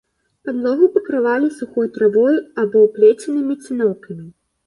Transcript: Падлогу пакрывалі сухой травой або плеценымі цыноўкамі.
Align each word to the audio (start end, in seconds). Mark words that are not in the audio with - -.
Падлогу 0.47 0.87
пакрывалі 0.95 1.49
сухой 1.57 1.91
травой 1.97 2.39
або 2.63 2.79
плеценымі 2.97 3.55
цыноўкамі. 3.65 4.27